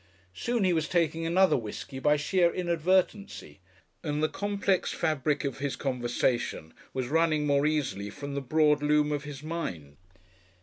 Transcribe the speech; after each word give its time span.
Soon 0.33 0.63
he 0.63 0.73
was 0.73 0.89
taking 0.89 1.27
another 1.27 1.55
whiskey 1.55 1.99
by 1.99 2.17
sheer 2.17 2.51
inadvertency, 2.51 3.59
and 4.01 4.23
the 4.23 4.27
complex 4.27 4.91
fabric 4.91 5.43
of 5.43 5.59
his 5.59 5.75
conversation 5.75 6.73
was 6.91 7.07
running 7.09 7.45
more 7.45 7.67
easily 7.67 8.09
from 8.09 8.33
the 8.33 8.41
broad 8.41 8.81
loom 8.81 9.11
of 9.11 9.25
his 9.25 9.43
mind. 9.43 9.97